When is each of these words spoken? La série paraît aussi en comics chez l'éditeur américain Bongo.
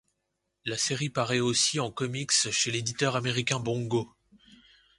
La 0.65 0.79
série 0.79 1.11
paraît 1.11 1.41
aussi 1.41 1.79
en 1.79 1.91
comics 1.91 2.31
chez 2.49 2.71
l'éditeur 2.71 3.15
américain 3.15 3.59
Bongo. 3.59 4.11